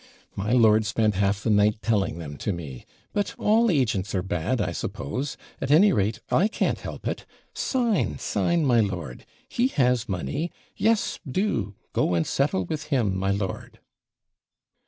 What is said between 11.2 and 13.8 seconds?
do; go and settle with him, my lord.'